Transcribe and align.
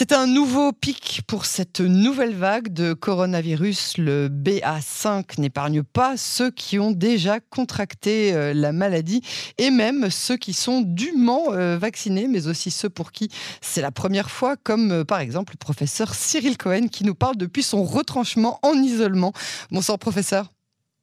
C'est 0.00 0.12
un 0.12 0.28
nouveau 0.28 0.70
pic 0.70 1.22
pour 1.26 1.44
cette 1.44 1.80
nouvelle 1.80 2.32
vague 2.32 2.72
de 2.72 2.92
coronavirus. 2.92 3.98
Le 3.98 4.28
BA5 4.28 5.40
n'épargne 5.40 5.82
pas 5.82 6.16
ceux 6.16 6.52
qui 6.52 6.78
ont 6.78 6.92
déjà 6.92 7.40
contracté 7.40 8.32
euh, 8.32 8.52
la 8.54 8.70
maladie 8.70 9.22
et 9.58 9.72
même 9.72 10.08
ceux 10.08 10.36
qui 10.36 10.52
sont 10.52 10.82
dûment 10.82 11.46
euh, 11.50 11.78
vaccinés, 11.78 12.28
mais 12.28 12.46
aussi 12.46 12.70
ceux 12.70 12.88
pour 12.88 13.10
qui 13.10 13.28
c'est 13.60 13.82
la 13.82 13.90
première 13.90 14.30
fois, 14.30 14.54
comme 14.54 14.92
euh, 14.92 15.04
par 15.04 15.18
exemple 15.18 15.54
le 15.54 15.58
professeur 15.58 16.14
Cyril 16.14 16.56
Cohen 16.56 16.86
qui 16.86 17.04
nous 17.04 17.16
parle 17.16 17.36
depuis 17.36 17.64
son 17.64 17.82
retranchement 17.82 18.60
en 18.62 18.74
isolement. 18.74 19.32
Bonsoir 19.72 19.98
professeur. 19.98 20.44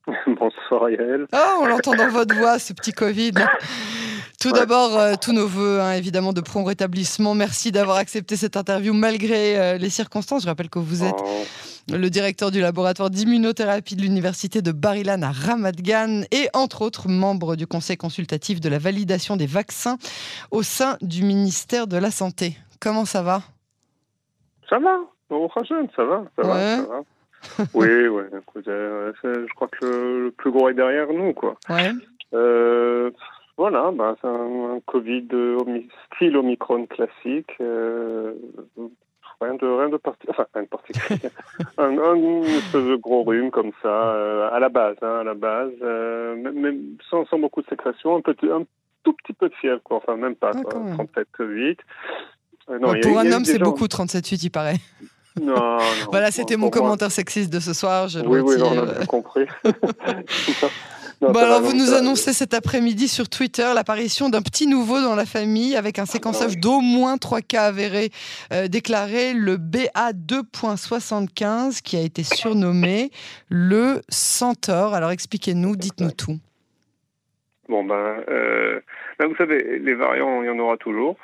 Bonsoir 0.26 0.90
Yael. 0.90 1.28
Oh, 1.34 1.60
on 1.60 1.66
l'entend 1.66 1.96
dans 1.96 2.08
votre 2.08 2.34
voix, 2.34 2.60
ce 2.60 2.72
petit 2.72 2.94
Covid. 2.94 3.34
Tout 4.46 4.52
d'abord, 4.52 4.96
euh, 4.96 5.16
tous 5.20 5.34
nos 5.34 5.48
voeux, 5.48 5.82
hein, 5.82 5.94
évidemment, 5.94 6.32
de 6.32 6.40
prompt 6.40 6.66
rétablissement. 6.66 7.34
Merci 7.34 7.72
d'avoir 7.72 7.98
accepté 7.98 8.36
cette 8.36 8.56
interview 8.58 8.94
malgré 8.94 9.58
euh, 9.58 9.78
les 9.80 9.90
circonstances. 9.90 10.44
Je 10.44 10.48
rappelle 10.48 10.70
que 10.70 10.78
vous 10.78 11.04
êtes 11.04 11.16
Oh, 11.18 11.44
le 11.90 12.10
directeur 12.12 12.52
du 12.52 12.62
laboratoire 12.62 13.10
d'immunothérapie 13.10 13.96
de 13.96 14.04
l'université 14.04 14.62
de 14.62 14.72
Bar-Ilan 14.72 15.24
à 15.24 15.32
Ramat 15.32 15.72
Gan 15.72 16.22
et, 16.32 16.48
entre 16.54 16.84
autres, 16.84 17.10
membre 17.10 17.56
du 17.56 17.66
conseil 17.66 17.98
consultatif 17.98 18.62
de 18.62 18.70
la 18.70 18.78
validation 18.78 19.36
des 19.36 19.48
vaccins 19.48 19.98
au 20.52 20.62
sein 20.62 20.98
du 21.02 21.24
ministère 21.24 21.88
de 21.88 21.98
la 21.98 22.12
Santé. 22.12 22.56
Comment 22.80 23.06
ça 23.06 23.24
va? 23.24 23.42
Ça 24.70 24.78
va, 24.78 25.00
au 25.32 25.50
ça 25.56 25.64
va, 26.06 26.24
ça 26.36 26.44
Ouais. 26.44 26.46
va, 26.46 26.78
ça 26.78 26.84
va. 26.84 27.66
oui, 27.74 27.88
euh, 27.88 29.12
je 29.24 29.54
crois 29.56 29.70
que 29.70 29.86
le, 29.86 30.26
le 30.26 30.32
plus 30.32 30.52
gros 30.52 30.70
est 30.70 30.76
derrière 30.76 31.08
nous, 31.12 31.34
quoi. 31.34 31.56
Ouais. 31.68 31.92
Euh, 32.34 33.10
voilà, 33.58 33.92
bah, 33.92 34.16
c'est 34.22 34.28
un, 34.28 34.76
un 34.76 34.80
Covid 34.86 35.28
euh, 35.34 35.58
style 36.14 36.36
Omicron 36.38 36.86
classique. 36.88 37.52
euh, 37.62 38.34
rien 39.42 39.54
de, 39.56 39.66
rien 39.68 39.90
de 39.90 39.98
parti- 39.98 40.28
enfin, 40.30 40.46
rien 40.54 40.64
de 40.64 40.68
particulier. 40.70 41.20
un, 41.78 41.98
un 41.98 42.42
espèce 42.44 42.84
de 42.84 42.96
gros 42.96 43.24
rhume 43.24 43.52
comme 43.52 43.72
ça, 43.82 43.88
euh, 44.14 44.50
à 44.52 44.60
la 44.60 44.70
base, 44.70 44.96
hein, 45.02 45.20
à 45.22 45.24
la 45.24 45.34
base, 45.34 45.72
euh, 45.82 46.36
même, 46.36 46.98
sans, 47.10 47.26
sans 47.28 47.40
beaucoup 47.40 47.62
de 47.62 47.68
sécrétion, 47.68 48.16
un, 48.16 48.22
petit, 48.22 48.48
un 48.50 48.64
tout 49.04 49.14
petit 49.14 49.34
peu 49.34 49.50
de 49.50 49.54
fièvre, 49.56 49.82
quoi. 49.84 49.98
Enfin, 49.98 50.16
même 50.16 50.36
pas, 50.36 50.52
Ah, 50.56 50.62
quoi, 50.62 50.72
quand 50.74 50.80
même. 50.84 50.96
37,8. 50.96 51.78
Euh, 52.70 52.80
non, 52.80 52.90
Ouais, 52.90 53.00
il 53.00 53.04
y 53.04 53.08
a- 53.08 53.10
pour 53.10 53.20
un 53.20 53.32
homme, 53.32 53.46
c'est 53.46 53.60
gens- 53.60 53.66
beaucoup, 53.66 53.88
37,8, 53.88 54.44
il 54.46 54.50
paraît. 54.50 54.78
Non, 55.40 55.54
non. 55.54 55.78
Voilà, 56.12 56.32
c'était 56.32 56.56
mon 56.56 56.70
commentaire 56.70 57.12
sexiste 57.12 57.52
de 57.52 57.60
ce 57.60 57.74
soir. 57.74 58.08
Je 58.08 58.20
Oui, 58.20 58.40
oui, 58.40 58.58
non, 58.58 58.70
on 58.74 58.80
a 58.80 58.86
bien 58.86 59.06
compris. 59.06 59.46
Bon, 61.34 61.40
va, 61.40 61.46
alors, 61.46 61.62
vous 61.62 61.74
nous 61.74 61.86
ça- 61.88 61.98
annoncez 62.00 62.34
cet 62.34 62.54
après-midi 62.54 63.08
sur 63.08 63.30
Twitter 63.30 63.70
l'apparition 63.74 64.30
d'un 64.30 64.42
petit 64.42 64.68
nouveau 64.68 65.02
dans 65.02 65.16
la 65.16 65.26
famille 65.26 65.76
avec 65.76 65.98
un 66.00 66.06
séquençage 66.06 66.52
ouais. 66.54 66.60
d'au 66.60 66.80
moins 66.82 67.18
3 67.18 67.42
cas 67.42 67.64
avérés 67.66 68.12
euh, 68.54 68.68
déclarés, 68.68 69.34
le 69.34 69.58
BA2.75 69.58 71.82
qui 71.82 71.98
a 71.98 72.02
été 72.02 72.24
surnommé 72.24 73.12
le 73.50 74.02
Centaure. 74.10 74.94
Alors 74.94 75.12
expliquez-nous, 75.12 75.76
dites-nous 75.76 76.12
tout. 76.12 76.38
Bon, 77.68 77.84
ben, 77.84 78.18
euh, 78.30 78.80
ben, 79.18 79.28
vous 79.28 79.36
savez, 79.38 79.80
les 79.80 79.96
variants, 79.96 80.44
il 80.44 80.48
y 80.48 80.50
en 80.50 80.60
aura 80.60 80.78
toujours. 80.78 81.16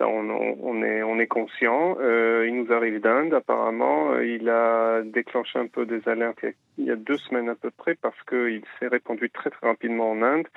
On, 0.00 0.82
est, 0.82 1.02
on 1.02 1.18
est 1.18 1.26
conscient. 1.26 1.96
Euh, 2.00 2.46
il 2.48 2.56
nous 2.56 2.72
arrive 2.72 3.00
d'Inde, 3.00 3.32
apparemment. 3.34 4.12
Euh, 4.12 4.26
Il 4.26 4.48
a 4.48 5.02
déclenché 5.02 5.58
un 5.58 5.66
peu 5.66 5.86
des 5.86 6.06
alertes 6.08 6.44
il 6.78 6.86
y 6.86 6.90
a, 6.90 6.96
deux 6.96 7.16
semaines 7.18 7.48
à 7.48 7.54
peu 7.54 7.70
près 7.70 7.94
parce 7.94 8.20
qu'il 8.28 8.62
s'est 8.78 8.88
répandu 8.88 9.30
très 9.30 9.50
très 9.50 9.66
rapidement 9.68 10.10
en 10.10 10.22
Inde. 10.22 10.48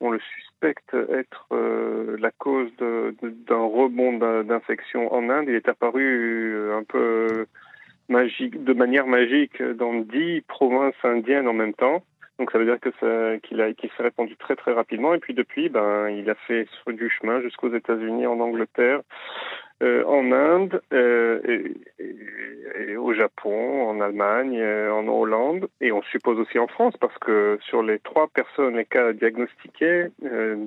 On 0.00 0.10
le 0.10 0.20
suspecte 0.20 0.94
être 1.10 1.46
euh, 1.52 2.16
la 2.18 2.30
cause 2.32 2.70
d'un 2.78 3.64
rebond 3.64 4.18
d'in- 4.18 4.44
d'infection 4.44 5.12
en 5.14 5.30
Inde. 5.30 5.46
Il 5.48 5.54
est 5.54 5.68
apparu 5.68 6.70
un 6.72 6.82
peu 6.84 7.46
magique, 8.08 8.62
de 8.62 8.72
manière 8.74 9.06
magique 9.06 9.62
dans 9.62 9.94
dix 9.94 10.42
provinces 10.42 10.94
indiennes 11.04 11.48
en 11.48 11.52
même 11.54 11.74
temps. 11.74 12.02
Donc 12.42 12.50
ça 12.50 12.58
veut 12.58 12.64
dire 12.64 12.80
que 12.80 12.90
ça- 12.98 13.38
qu'il 13.40 13.90
s'est 13.96 14.02
répandu 14.02 14.34
très 14.36 14.56
très 14.56 14.72
rapidement 14.72 15.14
et 15.14 15.18
puis 15.20 15.32
depuis 15.32 15.68
ben 15.68 16.08
il 16.08 16.28
a 16.28 16.34
fait 16.34 16.66
du 16.88 17.08
chemin 17.08 17.40
jusqu'aux 17.40 17.72
États-Unis, 17.72 18.26
en 18.26 18.40
Angleterre, 18.40 19.00
euh, 19.84 20.02
en 20.06 20.32
Inde, 20.32 20.80
euh, 20.92 21.40
et, 21.46 21.72
et- 22.02 22.16
et 22.90 22.96
au 22.96 23.12
Japon, 23.14 23.88
en 23.90 24.00
Allemagne, 24.00 24.58
euh, 24.60 24.92
en 24.92 25.06
Hollande 25.06 25.68
et 25.80 25.92
on 25.92 26.02
suppose 26.02 26.38
aussi 26.40 26.58
en 26.58 26.66
France 26.66 26.94
parce 27.00 27.16
que 27.18 27.58
sur 27.68 27.80
les 27.84 28.00
trois 28.00 28.26
personnes 28.34 28.76
les 28.76 28.84
cas 28.86 29.12
diagnostiqués, 29.12 30.08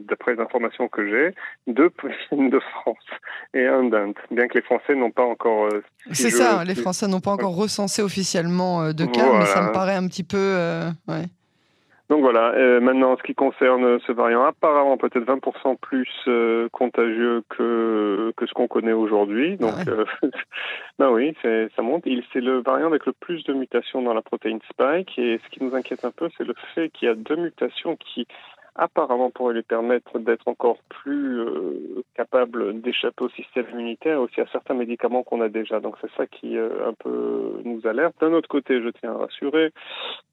d'après 0.07 0.35
les 0.35 0.41
informations 0.41 0.87
que 0.87 1.05
j'ai, 1.09 1.35
deux 1.67 1.89
viennent 2.31 2.49
de 2.49 2.59
France 2.59 3.05
et 3.53 3.65
un 3.67 3.83
d'Inde. 3.83 4.15
Bien 4.31 4.47
que 4.47 4.53
les 4.53 4.61
Français 4.61 4.95
n'ont 4.95 5.11
pas 5.11 5.23
encore 5.25 5.69
si 6.11 6.15
C'est 6.15 6.29
ça, 6.29 6.63
les 6.63 6.75
Français 6.75 7.07
n'ont 7.07 7.19
pas 7.19 7.31
encore 7.31 7.55
recensé 7.57 8.01
officiellement 8.01 8.93
de 8.93 9.05
cas, 9.05 9.27
mais 9.39 9.45
ça 9.45 9.61
me 9.61 9.73
paraît 9.73 9.95
un 9.95 10.07
petit 10.07 10.23
peu. 10.23 10.45
ouais. 11.07 11.25
Donc 12.09 12.21
voilà, 12.21 12.51
euh, 12.53 12.79
maintenant 12.79 13.13
en 13.13 13.17
ce 13.17 13.23
qui 13.23 13.33
concerne 13.33 13.99
ce 14.01 14.11
variant, 14.11 14.43
apparemment 14.45 14.95
peut-être 14.97 15.25
20% 15.25 15.75
plus 15.79 16.07
euh, 16.27 16.69
contagieux 16.71 17.41
que, 17.49 18.31
que 18.37 18.45
ce 18.45 18.53
qu'on 18.53 18.67
connaît 18.67 18.93
aujourd'hui. 18.93 19.57
Donc 19.57 19.73
Ouais. 19.75 19.89
euh, 19.89 20.05
ben 20.99 21.09
oui, 21.09 21.35
c'est- 21.41 21.69
ça 21.75 21.81
monte. 21.81 22.03
Il 22.05 22.23
C'est 22.31 22.41
le 22.41 22.61
variant 22.61 22.87
avec 22.87 23.05
le 23.07 23.13
plus 23.13 23.43
de 23.45 23.53
mutations 23.53 24.03
dans 24.03 24.13
la 24.13 24.21
protéine 24.21 24.59
spike 24.71 25.17
et 25.17 25.39
ce 25.43 25.49
qui 25.49 25.63
nous 25.63 25.75
inquiète 25.75 26.05
un 26.05 26.11
peu, 26.11 26.29
c'est 26.37 26.43
le 26.45 26.53
fait 26.75 26.89
qu'il 26.89 27.07
y 27.07 27.11
a 27.11 27.15
deux 27.15 27.37
mutations 27.37 27.95
qui 27.95 28.27
apparemment 28.75 29.29
pourraient 29.29 29.53
lui 29.53 29.63
permettre 29.63 30.19
d'être 30.19 30.47
encore 30.47 30.77
plus 30.89 31.39
euh, 31.39 32.03
capable 32.15 32.81
d'échapper 32.81 33.23
au 33.23 33.29
système 33.29 33.65
immunitaire 33.71 34.13
et 34.13 34.17
aussi 34.17 34.41
à 34.41 34.47
certains 34.51 34.73
médicaments 34.73 35.23
qu'on 35.23 35.41
a 35.41 35.49
déjà. 35.49 35.79
Donc 35.79 35.95
c'est 36.01 36.11
ça 36.17 36.27
qui 36.27 36.57
euh, 36.57 36.89
un 36.89 36.93
peu 36.93 37.61
nous 37.63 37.87
alerte. 37.87 38.15
D'un 38.19 38.33
autre 38.33 38.49
côté, 38.49 38.81
je 38.81 38.89
tiens 38.89 39.13
à 39.13 39.17
rassurer, 39.17 39.71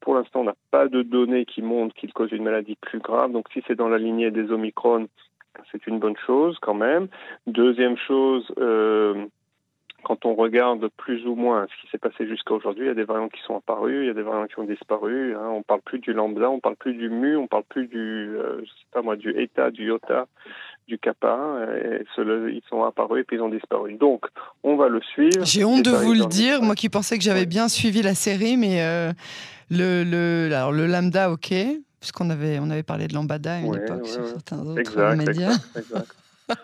pour 0.01 0.15
l'instant, 0.15 0.41
on 0.41 0.45
n'a 0.45 0.55
pas 0.71 0.87
de 0.87 1.01
données 1.01 1.45
qui 1.45 1.61
montrent 1.61 1.95
qu'il 1.95 2.13
cause 2.13 2.31
une 2.31 2.43
maladie 2.43 2.75
plus 2.81 2.99
grave. 2.99 3.31
Donc, 3.31 3.47
si 3.53 3.63
c'est 3.67 3.75
dans 3.75 3.89
la 3.89 3.97
lignée 3.97 4.31
des 4.31 4.51
Omicron, 4.51 5.07
c'est 5.71 5.87
une 5.87 5.99
bonne 5.99 6.17
chose 6.25 6.57
quand 6.61 6.73
même. 6.73 7.07
Deuxième 7.47 7.97
chose, 7.97 8.45
euh, 8.57 9.25
quand 10.03 10.25
on 10.25 10.35
regarde 10.35 10.87
plus 10.97 11.25
ou 11.25 11.35
moins 11.35 11.65
ce 11.67 11.81
qui 11.81 11.91
s'est 11.91 11.97
passé 11.97 12.27
jusqu'à 12.27 12.53
aujourd'hui, 12.53 12.85
il 12.85 12.87
y 12.87 12.91
a 12.91 12.95
des 12.95 13.03
variants 13.03 13.29
qui 13.29 13.41
sont 13.47 13.55
apparus, 13.57 14.01
il 14.03 14.07
y 14.07 14.09
a 14.09 14.13
des 14.13 14.21
variants 14.21 14.47
qui 14.47 14.59
ont 14.59 14.63
disparu. 14.65 15.35
Hein. 15.35 15.47
On 15.51 15.63
parle 15.63 15.81
plus 15.81 15.99
du 15.99 16.13
lambda, 16.13 16.49
on 16.49 16.59
parle 16.59 16.75
plus 16.75 16.93
du 16.93 17.09
mu, 17.09 17.35
on 17.37 17.47
parle 17.47 17.63
plus 17.69 17.87
du, 17.87 17.97
euh, 18.37 18.59
je 18.61 18.65
sais 18.65 18.85
pas 18.91 19.01
moi, 19.01 19.15
du 19.15 19.29
eta, 19.39 19.71
du 19.71 19.87
iota, 19.87 20.27
du 20.87 20.97
kappa. 20.97 21.37
Et 21.83 22.03
ceux 22.15 22.51
ils 22.51 22.61
sont 22.69 22.83
apparus 22.83 23.21
et 23.21 23.23
puis 23.23 23.37
ils 23.37 23.41
ont 23.41 23.49
disparu. 23.49 23.93
Donc, 23.93 24.25
on 24.63 24.75
va 24.75 24.89
le 24.89 25.01
suivre. 25.01 25.43
J'ai 25.45 25.63
honte 25.63 25.83
de 25.83 25.91
vous 25.91 26.13
le 26.13 26.25
dire, 26.25 26.61
moi 26.61 26.75
qui 26.75 26.89
pensais 26.89 27.17
que 27.17 27.23
j'avais 27.23 27.45
bien 27.45 27.67
suivi 27.67 28.01
la 28.01 28.15
série, 28.15 28.57
mais 28.57 28.81
euh, 28.83 29.11
le, 29.71 30.03
le, 30.03 30.53
alors 30.53 30.71
le 30.71 30.87
lambda, 30.87 31.31
ok, 31.31 31.53
puisqu'on 31.99 32.29
avait, 32.29 32.59
on 32.59 32.69
avait 32.69 32.83
parlé 32.83 33.07
de 33.07 33.13
lambada 33.13 33.55
à 33.55 33.59
une 33.59 33.67
Ouais, 33.71 33.77
époque 33.77 34.03
ouais, 34.03 34.07
sur 34.09 34.27
certains 34.27 34.59
autres 34.65 34.79
Exact, 34.79 35.15
médias. 35.15 35.51
exact, 35.53 35.75
exact. 35.77 36.15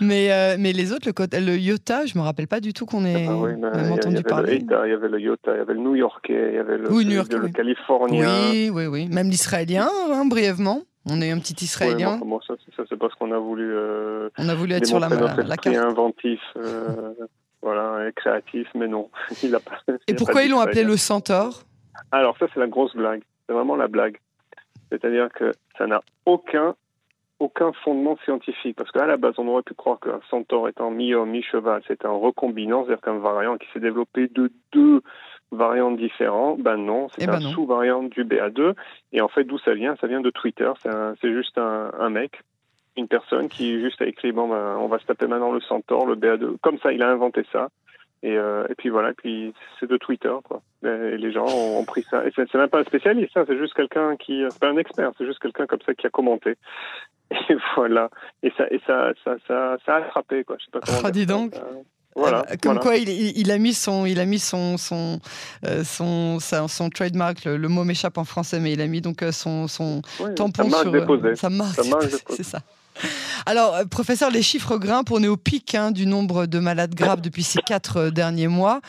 Mais, 0.00 0.32
euh, 0.32 0.56
mais 0.58 0.72
les 0.72 0.92
autres, 0.92 1.08
le, 1.08 1.40
le 1.46 1.56
iota, 1.58 2.06
je 2.06 2.16
me 2.18 2.22
rappelle 2.22 2.48
pas 2.48 2.60
du 2.60 2.72
tout 2.72 2.86
qu'on 2.86 3.04
ait 3.04 3.26
Ah 3.28 3.32
même 3.76 3.88
y- 3.88 3.92
entendu 3.92 4.16
y 4.16 4.22
parler. 4.22 4.56
il 4.86 4.90
y 4.90 4.94
avait 4.94 5.08
le 5.08 5.20
IOTA, 5.20 5.54
il 5.54 5.58
y 5.58 5.60
avait 5.60 5.74
le 5.74 5.80
New-Yorkais, 5.80 6.48
il 6.50 6.54
y 6.54 6.58
avait 6.58 6.78
le, 6.78 6.92
Oui, 6.92 7.04
le 7.04 7.44
oui. 7.44 7.52
Californien. 7.52 8.50
Oui, 8.52 8.70
oui, 8.72 8.86
oui. 8.86 9.08
Même 9.08 9.28
l'israélien, 9.28 9.88
hein, 10.10 10.24
brièvement. 10.26 10.82
On 11.10 11.20
eu 11.20 11.32
un 11.32 11.38
petit 11.40 11.54
Ouais, 11.54 11.64
israélien. 11.64 12.16
bon, 12.18 12.40
ça, 12.46 12.54
ça 12.76 12.84
c'est 12.88 12.96
parce 12.96 13.12
qu'on 13.14 13.32
a 13.32 13.38
voulu 13.38 13.72
euh, 13.74 14.28
On 14.38 14.48
a 14.48 14.54
voulu 14.54 14.72
être 14.74 14.86
sur 14.86 15.00
la, 15.00 15.08
la 15.08 15.54
esprit 15.54 15.72
carte. 15.72 15.76
inventif, 15.90 16.40
euh, 16.56 17.12
voilà, 17.62 18.08
et 18.08 18.12
créatif, 18.12 18.68
mais 18.76 18.86
non. 18.86 19.10
il 19.42 19.52
a 19.54 19.58
pas, 19.60 19.72
il 19.88 19.96
Et 20.06 20.14
pourquoi 20.14 20.44
ils 20.44 20.50
l'ont 20.50 20.60
appelé 20.60 20.84
le 20.84 20.96
centaure? 20.96 21.64
Alors 22.12 22.36
ça, 22.38 22.46
c'est 22.54 22.60
la 22.60 22.68
grosse 22.68 22.94
blague. 22.94 23.22
C'est 23.46 23.52
vraiment 23.52 23.74
la 23.76 23.88
blague. 23.88 24.18
C'est-à-dire 24.90 25.28
que 25.34 25.50
ça 25.76 25.86
n'a 25.86 26.00
aucun 26.26 26.74
aucun 27.42 27.72
fondement 27.84 28.16
scientifique. 28.24 28.76
Parce 28.76 28.90
qu'à 28.92 29.06
la 29.06 29.16
base, 29.16 29.34
on 29.38 29.48
aurait 29.48 29.62
pu 29.62 29.74
croire 29.74 29.98
qu'un 29.98 30.20
centaure 30.30 30.68
étant 30.68 30.90
mi-homme, 30.90 31.30
mi-cheval, 31.30 31.82
c'est 31.88 32.04
un 32.04 32.12
recombinant, 32.12 32.84
c'est-à-dire 32.84 33.02
qu'un 33.02 33.18
variant 33.18 33.58
qui 33.58 33.66
s'est 33.72 33.80
développé 33.80 34.28
de 34.28 34.52
deux 34.72 35.02
variantes 35.50 35.96
différentes. 35.96 36.60
Ben 36.60 36.76
non, 36.76 37.08
c'est 37.08 37.24
Eh 37.24 37.26
ben 37.26 37.34
un 37.34 37.40
sous-variant 37.40 38.04
du 38.04 38.24
BA2. 38.24 38.74
Et 39.12 39.20
en 39.20 39.28
fait, 39.28 39.44
d'où 39.44 39.58
ça 39.58 39.74
vient? 39.74 39.96
Ça 40.00 40.06
vient 40.06 40.20
de 40.20 40.30
Twitter. 40.30 40.70
C'est 41.20 41.32
juste 41.32 41.58
un, 41.58 41.90
un 41.98 42.10
mec, 42.10 42.40
une 42.96 43.08
personne 43.08 43.48
qui 43.48 43.80
juste 43.80 44.00
a 44.00 44.06
écrit, 44.06 44.32
bon, 44.32 44.48
ben, 44.48 44.76
on 44.78 44.86
va 44.86 44.98
se 44.98 45.06
taper 45.06 45.26
maintenant 45.26 45.52
le 45.52 45.60
centaure, 45.60 46.06
le 46.06 46.14
BA2. 46.14 46.58
Comme 46.62 46.78
ça, 46.78 46.92
il 46.92 47.02
a 47.02 47.10
inventé 47.10 47.42
ça. 47.50 47.68
Et, 48.24 48.36
euh, 48.36 48.64
et 48.70 48.74
puis 48.76 48.88
voilà, 48.88 49.10
et 49.10 49.14
puis 49.14 49.52
c'est 49.80 49.88
de 49.88 49.96
Twitter, 49.96 50.32
quoi. 50.44 50.62
Et 50.84 51.16
les 51.16 51.32
gens 51.32 51.46
ont, 51.46 51.78
ont 51.80 51.84
pris 51.84 52.04
ça. 52.10 52.24
Et 52.26 52.30
c'est 52.36 52.54
même 52.54 52.68
pas 52.68 52.78
un 52.80 52.84
spécialiste, 52.84 53.36
hein, 53.36 53.44
c'est 53.48 53.58
juste 53.58 53.74
quelqu'un 53.74 54.16
qui, 54.16 54.44
c'est 54.48 54.60
pas 54.60 54.68
un 54.68 54.76
expert, 54.76 55.10
c'est 55.18 55.26
juste 55.26 55.40
quelqu'un 55.40 55.66
comme 55.66 55.80
ça 55.84 55.92
qui 55.94 56.06
a 56.06 56.10
commenté. 56.10 56.56
Et 57.50 57.56
voilà. 57.76 58.10
Et 58.42 58.52
ça, 58.56 58.64
et 58.70 58.80
ça, 58.86 59.10
ça, 59.24 59.34
ça, 59.48 59.76
ça 59.86 59.94
a 59.94 59.98
attrapé, 59.98 60.44
quoi. 60.44 60.56
Je 60.60 60.64
sais 60.66 60.70
pas 60.70 60.80
comment 60.80 60.98
Ah, 61.04 61.10
dis 61.10 61.20
ça. 61.20 61.26
donc. 61.26 61.54
Ça- 61.54 61.64
Voilà. 62.14 62.40
Euh, 62.50 62.56
Comme 62.62 62.74
voilà. 62.78 62.80
quoi, 62.80 62.96
il, 62.96 63.50
a 63.50 63.56
mis 63.58 63.72
son, 63.72 64.04
il 64.04 64.20
a 64.20 64.26
mis 64.26 64.38
son, 64.38 64.76
son, 64.76 65.18
euh, 65.66 65.82
son, 65.82 66.38
son 66.40 66.90
trademark. 66.90 67.44
Le, 67.46 67.56
le 67.56 67.68
mot 67.68 67.84
m'échappe 67.84 68.18
en 68.18 68.24
français, 68.24 68.60
mais 68.60 68.72
il 68.74 68.82
a 68.82 68.86
mis 68.86 69.00
donc 69.00 69.22
euh, 69.22 69.32
son, 69.32 69.66
son 69.66 70.02
Oui, 70.20 70.34
tampon 70.34 70.64
sa 70.64 70.68
marque 70.68 70.82
sur 70.82 70.94
euh, 70.94 71.00
déposée. 71.00 71.36
sa 71.36 71.48
marque. 71.48 71.86
Marque. 71.88 72.04
C'est 72.28 72.42
ça. 72.42 72.58
Alors, 73.46 73.74
euh, 73.74 73.84
professeur, 73.84 74.30
les 74.30 74.42
chiffres 74.42 74.76
grimpent. 74.76 75.10
On 75.10 75.22
est 75.22 75.28
au 75.28 75.36
pic 75.36 75.74
hein, 75.74 75.90
du 75.90 76.06
nombre 76.06 76.46
de 76.46 76.58
malades 76.58 76.94
graves 76.94 77.20
depuis 77.20 77.42
ces 77.42 77.60
quatre 77.60 77.96
euh, 77.98 78.10
derniers 78.10 78.48
mois. 78.48 78.80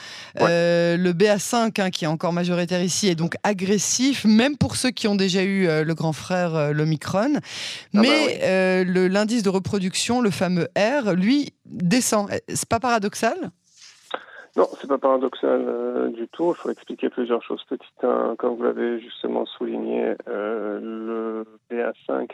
Euh, 0.42 0.98
le 0.98 1.12
BA5, 1.12 1.82
hein, 1.82 1.90
qui 1.90 2.06
est 2.06 2.08
encore 2.08 2.34
majoritaire 2.34 2.84
ici, 2.84 3.08
est 3.08 3.16
donc 3.16 3.36
agressif, 3.44 4.26
même 4.26 4.58
pour 4.58 4.76
ceux 4.76 4.92
qui 4.92 5.08
ont 5.08 5.16
déjà 5.16 5.44
eu 5.44 5.68
le 5.84 5.94
grand 5.94 6.14
frère, 6.14 6.74
l'Omicron. 6.74 7.34
Ah 7.36 7.40
bah 7.94 8.02
Mais 8.02 8.84
l'indice 9.10 9.44
de 9.44 9.50
reproduction, 9.50 10.22
le 10.22 10.30
fameux 10.30 10.68
R, 10.78 11.14
lui, 11.14 11.54
descend. 11.66 12.30
C'est 12.48 12.70
pas 12.70 12.80
paradoxal? 12.80 13.52
Non, 14.56 14.68
c'est 14.80 14.88
pas 14.88 14.98
paradoxal 14.98 16.12
du 16.16 16.28
tout. 16.28 16.54
Il 16.56 16.62
faut 16.62 16.70
expliquer 16.70 17.10
plusieurs 17.10 17.42
choses. 17.44 17.64
Petit 17.68 17.86
1, 18.04 18.36
comme 18.38 18.56
vous 18.56 18.64
l'avez 18.64 19.00
justement 19.02 19.46
souligné, 19.46 20.16
le 20.28 21.46
BA5 21.72 22.28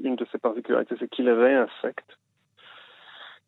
une 0.00 0.16
de 0.16 0.26
ses 0.32 0.38
particularités, 0.38 0.96
c'est 0.98 1.08
qu'il 1.08 1.28
avait 1.28 1.54
un 1.54 1.68
secte. 1.82 2.18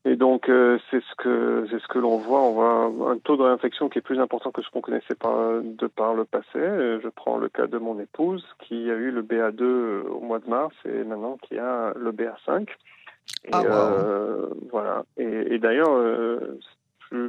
Et 0.06 0.15
donc, 0.15 0.49
euh, 0.49 0.79
c'est 0.88 1.00
ce 1.00 1.15
que 1.17 1.67
c'est 1.69 1.81
ce 1.81 1.88
que 1.88 1.99
l'on 1.99 2.19
voit. 2.19 2.41
On 2.41 2.53
voit 2.53 3.11
un, 3.11 3.19
taux 3.19 3.37
de 3.37 3.43
réinfection 3.43 3.88
qui 3.88 3.99
est 3.99 4.03
plus 4.03 4.21
important 4.21 4.53
que 4.53 4.62
ce 4.62 4.71
qu'on 4.71 4.81
connaissait 4.81 5.17
par, 5.17 5.61
de 5.61 5.87
par 5.88 6.15
le 6.15 6.25
passé. 6.25 6.47
Euh, 6.55 7.00
je 7.03 7.09
prends 7.09 7.38
le 7.38 7.49
cas 7.49 7.67
de 7.67 7.77
mon 7.77 7.99
épouse 7.99 8.47
qui 8.61 8.88
a 8.88 8.94
eu 8.94 9.11
le 9.11 9.23
BA2 9.23 9.62
euh, 9.62 10.03
au 10.09 10.21
mois 10.21 10.38
de 10.38 10.49
mars 10.49 10.73
et 10.85 11.03
maintenant 11.03 11.37
qui 11.43 11.59
a 11.59 11.93
le 11.97 12.12
BA5. 12.12 12.69
Et, 13.47 13.50
ah, 13.53 13.91
voilà. 14.71 15.05
Et, 15.17 15.55
et 15.55 15.59
d'ailleurs, 15.59 15.91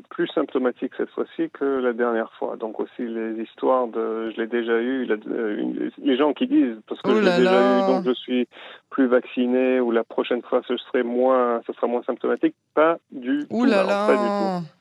plus, 0.09 0.27
symptomatique 0.33 0.91
cette 0.97 1.09
fois-ci 1.09 1.49
que 1.51 1.65
la 1.65 1.93
dernière 1.93 2.31
fois. 2.33 2.57
Donc 2.57 2.79
aussi 2.79 3.05
les 3.05 3.41
histoires 3.41 3.87
de 3.87 4.31
je 4.31 4.41
l'ai 4.41 4.47
déjà 4.47 4.79
eu, 4.79 5.07
euh, 5.09 5.89
les 5.97 6.17
gens 6.17 6.33
qui 6.33 6.47
disent 6.47 6.77
parce 6.87 7.01
que 7.01 7.09
je 7.09 7.19
l'ai 7.19 7.37
déjà 7.37 7.79
eu, 7.79 7.87
donc 7.87 8.05
je 8.05 8.13
suis 8.13 8.47
plus 8.89 9.07
vacciné 9.07 9.79
ou 9.79 9.91
la 9.91 10.03
prochaine 10.03 10.41
fois 10.41 10.61
ce 10.67 10.77
serait 10.77 11.03
moins, 11.03 11.61
ce 11.65 11.73
sera 11.73 11.87
moins 11.87 12.03
symptomatique. 12.03 12.55
Pas 12.73 12.97
du 13.11 13.45
tout. 13.49 13.65
Pas 13.65 14.13
du 14.13 14.63
tout. 14.63 14.73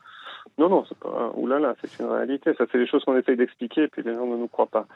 Non, 0.57 0.69
non, 0.69 0.85
c'est 0.89 0.97
pas 0.97 1.31
oulala, 1.35 1.75
c'est 1.81 2.03
une 2.03 2.09
réalité. 2.09 2.53
Ça, 2.57 2.65
c'est 2.71 2.79
les 2.79 2.87
choses 2.87 3.03
qu'on 3.03 3.15
essaye 3.15 3.37
d'expliquer 3.37 3.83
et 3.83 3.87
puis 3.87 4.01
les 4.01 4.15
gens 4.15 4.25
ne 4.25 4.37
nous 4.37 4.47
croient 4.47 4.65
pas. 4.65 4.87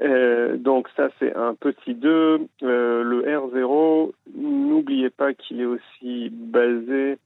Euh, 0.00 0.56
donc 0.56 0.88
ça, 0.96 1.08
c'est 1.18 1.36
un 1.36 1.54
petit 1.54 1.94
2. 1.94 2.48
Euh, 2.62 3.02
le 3.02 3.22
R0, 3.22 4.12
n'oubliez 4.34 5.10
pas 5.10 5.34
qu'il 5.34 5.60
est 5.60 5.66
aussi 5.66 6.30
basé 6.30 7.18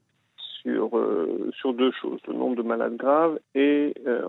sur, 0.67 0.97
euh, 0.97 1.49
sur 1.55 1.73
deux 1.73 1.91
choses, 1.91 2.19
le 2.27 2.33
nombre 2.33 2.55
de 2.55 2.61
malades 2.61 2.97
graves 2.97 3.39
et, 3.55 3.93
euh, 4.05 4.27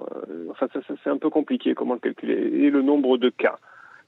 enfin 0.50 0.68
c'est 1.02 1.10
un 1.10 1.18
peu 1.18 1.30
compliqué 1.30 1.74
comment 1.74 1.94
le 1.94 2.00
calculer, 2.00 2.34
et 2.34 2.70
le 2.70 2.82
nombre 2.82 3.18
de 3.18 3.28
cas. 3.28 3.58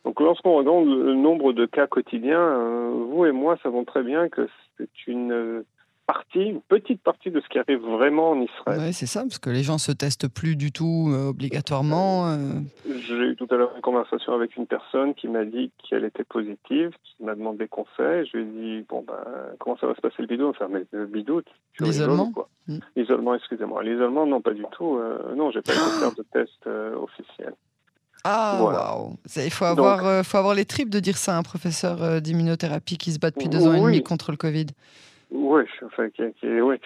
Donc 0.05 0.21
lorsqu'on 0.21 0.55
regarde 0.55 0.87
le 0.87 1.15
nombre 1.15 1.53
de 1.53 1.67
cas 1.67 1.87
quotidiens, 1.87 2.41
euh, 2.41 2.91
vous 3.11 3.27
et 3.27 3.33
moi 3.33 3.57
savons 3.63 3.85
très 3.85 4.03
bien 4.03 4.29
que 4.29 4.49
c'est 4.79 5.07
une 5.07 5.65
partie, 6.07 6.41
une 6.41 6.61
petite 6.61 7.03
partie 7.03 7.31
de 7.31 7.41
ce 7.41 7.49
qui 7.49 7.59
arrive 7.59 7.81
vraiment 7.81 8.31
en 8.31 8.41
Israël. 8.41 8.81
Oui, 8.81 8.93
c'est 8.93 9.07
ça, 9.07 9.23
parce 9.23 9.39
que 9.39 9.51
les 9.51 9.63
gens 9.63 9.79
se 9.79 9.93
testent 9.93 10.29
plus 10.29 10.57
du 10.57 10.73
tout 10.73 11.09
euh, 11.13 11.29
obligatoirement. 11.29 12.29
Euh. 12.29 12.37
J'ai 13.07 13.15
eu 13.15 13.37
tout 13.37 13.47
à 13.51 13.57
l'heure 13.57 13.73
une 13.77 13.83
conversation 13.83 14.33
avec 14.33 14.57
une 14.57 14.67
personne 14.67 15.15
qui 15.15 15.29
m'a 15.29 15.45
dit 15.45 15.71
qu'elle 15.79 16.05
était 16.05 16.25
positive, 16.25 16.91
qui 17.05 17.25
m'a 17.25 17.35
demandé 17.35 17.69
conseil. 17.69 18.29
Je 18.33 18.39
lui 18.39 18.43
ai 18.43 18.81
dit, 18.81 18.87
bon, 18.89 19.05
ben, 19.07 19.15
comment 19.59 19.77
ça 19.79 19.87
va 19.87 19.95
se 19.95 20.01
passer 20.01 20.17
le 20.19 20.27
bidou? 20.27 20.49
Enfin, 20.49 20.67
mais 20.71 20.85
le 20.93 21.07
bidou, 21.07 21.43
tu 21.75 21.85
L'isolement 21.85 22.33
mmh. 22.67 22.79
L'isolement, 22.97 23.35
excusez-moi. 23.35 23.83
L'isolement, 23.85 24.27
non, 24.27 24.41
pas 24.41 24.55
du 24.55 24.65
tout. 24.73 24.97
Euh, 24.97 25.35
non, 25.37 25.51
j'ai 25.51 25.63
pas 25.63 25.73
été 25.73 25.81
faire 26.01 26.15
de 26.15 26.25
test 26.33 26.67
officiel. 26.97 27.55
Ah, 28.25 28.59
waouh 28.61 29.17
Il 29.37 29.51
faut 29.51 29.65
avoir, 29.65 30.25
faut 30.27 30.37
avoir 30.37 30.55
les 30.55 30.67
tripes 30.67 30.91
de 30.91 31.01
dire 31.01 31.17
ça 31.17 31.37
à 31.37 31.39
un 31.39 31.43
professeur 31.43 32.21
d'immunothérapie 32.21 32.99
qui 32.99 33.13
se 33.13 33.19
bat 33.19 33.31
depuis 33.31 33.49
deux 33.49 33.67
ans 33.67 33.75
et 33.75 33.81
demi 33.81 34.03
contre 34.03 34.31
le 34.31 34.37
Covid. 34.37 34.67
Oui, 35.33 35.63
enfin, 35.85 36.11
qui, 36.11 36.23
qui, 36.41 36.61
oui, 36.61 36.77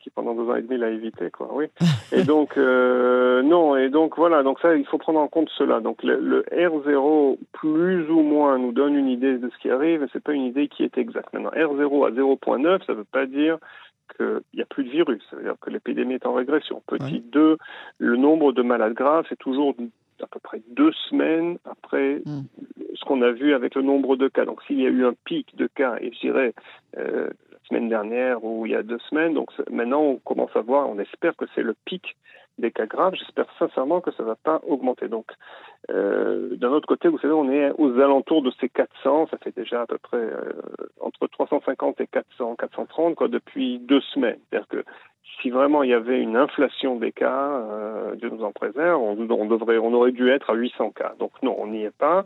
qui 0.00 0.10
pendant 0.10 0.34
deux 0.34 0.48
ans 0.48 0.56
et 0.56 0.62
demi 0.62 0.78
l'a 0.78 0.90
évité, 0.90 1.30
quoi. 1.30 1.48
Oui. 1.52 1.66
Et 2.12 2.22
donc, 2.22 2.56
euh, 2.56 3.42
non, 3.42 3.76
et 3.76 3.88
donc 3.88 4.16
voilà, 4.16 4.42
donc 4.42 4.60
ça, 4.60 4.76
il 4.76 4.86
faut 4.86 4.98
prendre 4.98 5.20
en 5.20 5.28
compte 5.28 5.50
cela. 5.56 5.80
Donc 5.80 6.02
le, 6.02 6.44
R0 6.52 7.38
plus 7.52 8.08
ou 8.10 8.20
moins 8.20 8.58
nous 8.58 8.72
donne 8.72 8.94
une 8.94 9.08
idée 9.08 9.38
de 9.38 9.50
ce 9.50 9.58
qui 9.58 9.70
arrive, 9.70 10.00
mais 10.00 10.06
c'est 10.12 10.22
pas 10.22 10.32
une 10.32 10.44
idée 10.44 10.68
qui 10.68 10.84
est 10.84 10.96
exacte. 10.98 11.32
Maintenant, 11.32 11.50
R0 11.50 12.06
à 12.06 12.10
0.9, 12.10 12.86
ça 12.86 12.94
veut 12.94 13.04
pas 13.04 13.26
dire 13.26 13.58
qu'il 14.16 14.40
n'y 14.54 14.62
a 14.62 14.66
plus 14.66 14.84
de 14.84 14.90
virus, 14.90 15.22
ça 15.30 15.36
veut 15.36 15.42
dire 15.42 15.56
que 15.60 15.70
l'épidémie 15.70 16.14
est 16.14 16.26
en 16.26 16.34
régression. 16.34 16.82
Petit 16.86 17.20
2, 17.20 17.58
le 17.98 18.16
nombre 18.16 18.52
de 18.52 18.62
malades 18.62 18.94
graves, 18.94 19.26
c'est 19.28 19.38
toujours 19.38 19.74
à 20.22 20.26
peu 20.26 20.38
près 20.40 20.62
deux 20.70 20.92
semaines 21.10 21.58
après 21.64 22.22
hmm. 22.24 22.44
ce 22.94 23.04
qu'on 23.04 23.20
a 23.22 23.32
vu 23.32 23.52
avec 23.52 23.74
le 23.74 23.82
nombre 23.82 24.16
de 24.16 24.28
cas. 24.28 24.44
Donc 24.44 24.62
s'il 24.62 24.80
y 24.80 24.86
a 24.86 24.90
eu 24.90 25.04
un 25.04 25.14
pic 25.24 25.56
de 25.56 25.66
cas, 25.66 25.96
et 26.00 26.12
je 26.12 26.20
dirais 26.20 26.54
euh, 26.96 27.28
semaine 27.68 27.88
dernière 27.88 28.44
ou 28.44 28.66
il 28.66 28.72
y 28.72 28.76
a 28.76 28.82
deux 28.82 28.98
semaines. 29.10 29.34
Donc 29.34 29.50
maintenant, 29.70 30.02
on 30.02 30.16
commence 30.16 30.54
à 30.54 30.60
voir, 30.60 30.88
on 30.88 30.98
espère 30.98 31.36
que 31.36 31.46
c'est 31.54 31.62
le 31.62 31.74
pic 31.84 32.16
des 32.58 32.70
cas 32.70 32.86
graves. 32.86 33.14
J'espère 33.14 33.46
sincèrement 33.58 34.00
que 34.00 34.10
ça 34.12 34.22
ne 34.22 34.28
va 34.28 34.36
pas 34.36 34.60
augmenter. 34.66 35.08
Donc, 35.08 35.26
euh, 35.90 36.56
d'un 36.56 36.70
autre 36.70 36.86
côté, 36.86 37.08
vous 37.08 37.18
savez, 37.18 37.34
on 37.34 37.50
est 37.50 37.72
aux 37.78 38.00
alentours 38.00 38.42
de 38.42 38.52
ces 38.60 38.68
400. 38.68 39.28
Ça 39.30 39.38
fait 39.38 39.54
déjà 39.54 39.82
à 39.82 39.86
peu 39.86 39.98
près 39.98 40.16
euh, 40.16 40.52
entre 41.00 41.26
350 41.26 42.00
et 42.00 42.06
400, 42.06 42.56
430 42.56 43.14
quoi, 43.14 43.28
depuis 43.28 43.78
deux 43.78 44.00
semaines. 44.00 44.38
C'est-à-dire 44.50 44.68
que 44.68 44.84
si 45.40 45.50
vraiment 45.50 45.82
il 45.82 45.90
y 45.90 45.94
avait 45.94 46.20
une 46.20 46.36
inflation 46.36 46.96
des 46.96 47.12
cas, 47.12 47.50
euh, 47.50 48.14
Dieu 48.16 48.30
nous 48.30 48.44
en 48.44 48.52
préserve, 48.52 49.00
on, 49.00 49.18
on, 49.30 49.46
devrait, 49.46 49.78
on 49.78 49.92
aurait 49.92 50.12
dû 50.12 50.30
être 50.30 50.50
à 50.50 50.54
800 50.54 50.90
cas. 50.92 51.14
Donc 51.18 51.32
non, 51.42 51.54
on 51.58 51.66
n'y 51.66 51.84
est 51.84 51.96
pas. 51.96 52.24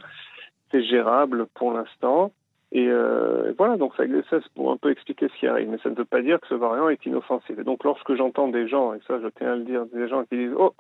C'est 0.71 0.85
gérable 0.85 1.47
pour 1.55 1.73
l'instant. 1.73 2.31
Euh, 2.75 3.51
et, 3.51 3.53
voilà, 3.53 3.77
donc 3.77 3.95
ça, 3.97 4.05
c'est 4.31 4.49
pour 4.55 4.71
un 4.71 4.77
peu 4.77 4.91
expliquer 4.91 5.29
ce 5.29 5.39
qui 5.39 5.47
arrive, 5.47 5.69
mais 5.69 5.79
ça 5.79 5.91
ne 5.91 5.95
veut 5.95 6.05
pas 6.05 6.23
dire 6.23 6.41
que 6.41 6.47
ce 6.49 6.55
variant 6.55 6.89
est 6.89 7.05
inoffensif. 7.05 7.59
Et 7.59 7.65
donc 7.65 7.85
lorsque 7.85 8.15
j'entends 8.15 8.49
des 8.49 8.69
gens, 8.69 8.95
et 8.95 9.01
ça 9.07 9.19
je 9.21 9.29
tiens 9.29 9.53
à 9.53 9.57
le 9.57 9.65
dire, 9.65 9.87
des 9.87 10.09
gens 10.09 10.25
qui 10.25 10.37
disent 10.37 10.55
oh 10.57 10.75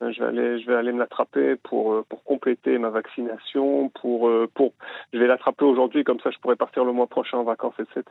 je 0.00 0.18
vais 0.18 0.28
aller, 0.28 0.58
je 0.58 0.66
vais 0.66 0.76
aller 0.76 0.92
me 0.92 0.98
l'attraper 0.98 1.56
pour 1.56 1.92
euh, 1.92 2.04
pour 2.08 2.24
compléter 2.24 2.78
ma 2.78 2.88
vaccination, 2.88 3.90
pour 3.90 4.28
euh, 4.28 4.48
pour 4.54 4.72
je 5.12 5.18
vais 5.18 5.26
l'attraper 5.26 5.66
aujourd'hui 5.66 6.04
comme 6.04 6.18
ça 6.20 6.30
je 6.30 6.38
pourrais 6.38 6.56
partir 6.56 6.84
le 6.84 6.92
mois 6.92 7.06
prochain 7.06 7.36
en 7.36 7.44
vacances, 7.44 7.74
etc. 7.78 8.02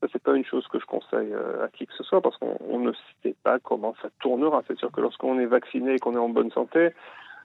Ça 0.00 0.06
c'est 0.12 0.22
pas 0.22 0.36
une 0.36 0.44
chose 0.44 0.66
que 0.68 0.78
je 0.78 0.86
conseille 0.86 1.34
à 1.34 1.68
qui 1.68 1.86
que 1.86 1.94
ce 1.94 2.04
soit 2.04 2.20
parce 2.20 2.36
qu'on 2.38 2.78
ne 2.78 2.92
sait 3.22 3.34
pas 3.42 3.58
comment 3.58 3.94
ça 4.00 4.08
tournera. 4.20 4.62
C'est 4.68 4.78
sûr 4.78 4.92
que 4.92 5.00
lorsqu'on 5.00 5.38
est 5.40 5.46
vacciné 5.46 5.94
et 5.94 5.98
qu'on 5.98 6.14
est 6.14 6.18
en 6.18 6.28
bonne 6.28 6.52
santé, 6.52 6.90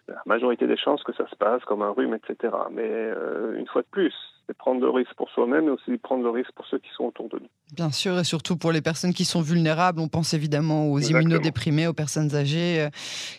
la 0.08 0.22
majorité 0.26 0.68
des 0.68 0.78
chances 0.78 1.04
que 1.04 1.14
ça 1.14 1.28
se 1.28 1.36
passe 1.36 1.64
comme 1.66 1.82
un 1.82 1.90
rhume, 1.90 2.14
etc. 2.14 2.54
Mais 2.72 3.10
une 3.58 3.68
fois 3.68 3.82
de 3.82 3.88
plus, 3.90 4.14
c'est 4.52 4.58
prendre 4.58 4.82
le 4.82 4.90
risque 4.90 5.14
pour 5.16 5.30
soi-même 5.30 5.68
et 5.68 5.72
aussi 5.72 5.98
prendre 5.98 6.24
le 6.24 6.30
risque 6.30 6.52
pour 6.56 6.66
ceux 6.68 6.80
qui 6.80 6.90
sont 6.96 7.06
autour 7.06 7.30
de 7.30 7.40
nous. 7.40 7.48
Bien 7.74 7.92
sûr, 7.92 8.20
et 8.20 8.26
surtout 8.26 8.58
pour 8.58 8.74
les 8.74 8.82
personnes 8.82 9.14
qui 9.14 9.24
sont 9.24 9.42
vulnérables. 9.42 10.02
On 10.02 10.10
pense 10.10 10.34
évidemment 10.34 10.92
aux 10.92 11.00
immunodéprimés, 11.00 11.88
aux 11.88 11.94
personnes 11.94 12.36
âgées 12.36 12.82
euh, 12.82 12.90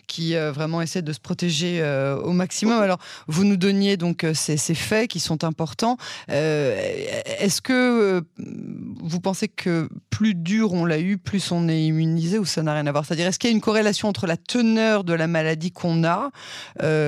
qui 0.07 0.35
euh, 0.35 0.51
vraiment 0.51 0.81
essaient 0.81 1.03
de 1.03 1.13
se 1.13 1.19
protéger 1.19 1.81
euh, 1.81 2.17
au 2.17 2.31
maximum. 2.31 2.81
Alors, 2.81 2.97
vous 3.27 3.43
nous 3.43 3.57
donniez 3.57 3.95
donc 3.95 4.25
ces, 4.33 4.57
ces 4.57 4.73
faits 4.73 5.09
qui 5.09 5.19
sont 5.19 5.43
importants. 5.43 5.97
Est-ce 6.29 7.61
que 7.61 8.23
vous 8.37 9.19
pensez 9.19 9.47
que 9.47 9.87
plus 10.09 10.33
dur 10.33 10.73
on 10.73 10.85
l'a 10.85 10.99
eu, 10.99 11.17
plus 11.17 11.51
on 11.51 11.67
est 11.67 11.83
immunisé 11.83 12.39
ou 12.39 12.45
ça 12.45 12.63
n'a 12.63 12.73
rien 12.73 12.87
à 12.87 12.91
voir? 12.91 13.05
C'est-à-dire, 13.05 13.27
est-ce 13.27 13.37
qu'il 13.37 13.49
y 13.49 13.53
a 13.53 13.55
une 13.55 13.61
corrélation 13.61 14.07
entre 14.07 14.25
la 14.25 14.37
teneur 14.37 15.03
de 15.03 15.13
la 15.13 15.27
maladie 15.27 15.71
qu'on 15.71 16.03
a, 16.03 16.31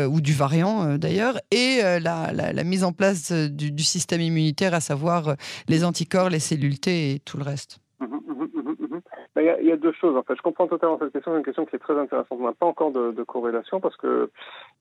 ou 0.07 0.21
du 0.21 0.33
variant 0.33 0.97
d'ailleurs, 0.97 1.39
et 1.49 1.81
la, 1.81 2.31
la, 2.31 2.63
mise 2.63 2.83
en 2.83 2.91
place 2.91 3.31
du, 3.31 3.71
du 3.71 3.83
système 3.83 3.94
immunitaire, 4.21 4.73
à 4.73 4.79
savoir 4.79 5.29
euh, 5.29 5.33
les 5.67 5.83
anticorps, 5.83 6.29
les 6.29 6.39
cellules 6.39 6.79
T 6.79 7.11
et 7.11 7.19
tout 7.19 7.37
le 7.37 7.43
reste 7.43 7.79
mhm, 7.99 8.19
mhm, 8.27 8.75
mhm, 8.79 9.01
il 9.37 9.67
y, 9.67 9.71
a, 9.71 9.77
deux 9.77 9.91
choses 9.91 10.15
en 10.15 10.23
fait. 10.23 10.35
Je 10.35 10.41
comprends 10.41 10.67
totalement 10.67 10.97
cette 10.97 11.11
question. 11.11 11.31
C'est 11.31 11.37
une 11.37 11.45
question 11.45 11.65
qui 11.65 11.75
est 11.75 11.79
très 11.79 11.97
intéressante. 11.97 12.37
On 12.39 12.45
n'a 12.45 12.53
pas 12.53 12.65
encore 12.65 12.91
de, 12.91 13.23
corrélation 13.23 13.79
parce 13.79 13.97
que 13.97 14.29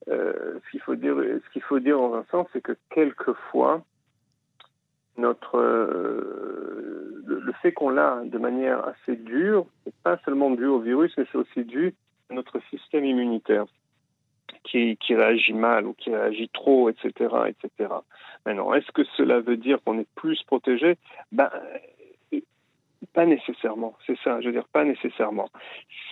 euh, 0.08 0.58
ce 0.64 0.70
qu'il 0.70 0.80
faut 0.80 0.94
dire, 0.94 1.16
ce 1.16 1.52
qu'il 1.52 1.62
faut 1.62 1.80
dire 1.80 1.98
dans 1.98 2.14
un 2.14 2.24
sens, 2.30 2.46
c'est 2.52 2.62
que 2.62 2.76
quelquefois 2.90 3.82
notre 5.16 5.58
euh, 5.58 7.22
le, 7.26 7.52
fait 7.62 7.72
qu'on 7.72 7.90
l'a 7.90 8.22
de 8.24 8.38
manière 8.38 8.86
assez 8.86 9.16
dure, 9.16 9.66
n'est 9.86 9.92
pas 10.02 10.18
seulement 10.24 10.50
dû 10.50 10.66
au 10.66 10.80
virus, 10.80 11.12
mais 11.16 11.24
c'est 11.30 11.38
aussi 11.38 11.64
dû 11.64 11.94
à 12.30 12.34
notre 12.34 12.60
système 12.70 13.04
immunitaire 13.04 13.66
qui, 14.64 14.96
réagit 15.10 15.52
mal 15.52 15.86
ou 15.86 15.94
qui 15.94 16.10
réagit 16.10 16.48
trop, 16.48 16.88
etc., 16.88 17.12
etc. 17.48 17.90
Maintenant, 18.44 18.74
est-ce 18.74 18.90
que 18.92 19.04
cela 19.16 19.40
veut 19.40 19.56
dire 19.56 19.78
qu'on 19.84 19.98
est 19.98 20.08
plus 20.14 20.42
protégé? 20.44 20.96
Ben, 21.32 21.50
pas 23.12 23.26
nécessairement. 23.26 23.94
C'est 24.06 24.18
ça, 24.24 24.40
je 24.40 24.46
veux 24.46 24.52
dire, 24.52 24.68
pas 24.68 24.84
nécessairement. 24.84 25.48